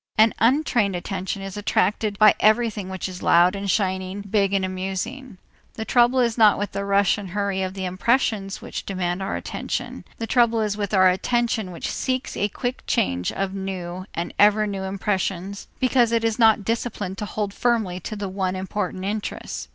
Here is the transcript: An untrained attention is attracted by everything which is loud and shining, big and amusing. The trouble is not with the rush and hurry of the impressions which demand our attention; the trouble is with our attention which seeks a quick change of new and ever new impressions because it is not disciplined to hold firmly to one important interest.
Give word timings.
An 0.17 0.33
untrained 0.39 0.95
attention 0.95 1.43
is 1.43 1.55
attracted 1.57 2.17
by 2.17 2.33
everything 2.39 2.89
which 2.89 3.07
is 3.07 3.21
loud 3.21 3.55
and 3.55 3.69
shining, 3.69 4.21
big 4.21 4.51
and 4.51 4.65
amusing. 4.65 5.37
The 5.75 5.85
trouble 5.85 6.19
is 6.21 6.39
not 6.39 6.57
with 6.57 6.71
the 6.71 6.83
rush 6.83 7.19
and 7.19 7.29
hurry 7.29 7.61
of 7.61 7.75
the 7.75 7.85
impressions 7.85 8.63
which 8.63 8.83
demand 8.83 9.21
our 9.21 9.35
attention; 9.35 10.03
the 10.17 10.25
trouble 10.25 10.59
is 10.61 10.75
with 10.75 10.91
our 10.95 11.07
attention 11.07 11.69
which 11.71 11.91
seeks 11.91 12.35
a 12.35 12.49
quick 12.49 12.81
change 12.87 13.31
of 13.31 13.53
new 13.53 14.07
and 14.15 14.33
ever 14.39 14.65
new 14.65 14.81
impressions 14.85 15.67
because 15.79 16.11
it 16.11 16.23
is 16.23 16.39
not 16.39 16.65
disciplined 16.65 17.19
to 17.19 17.25
hold 17.25 17.53
firmly 17.53 17.99
to 17.99 18.27
one 18.27 18.55
important 18.55 19.05
interest. 19.05 19.69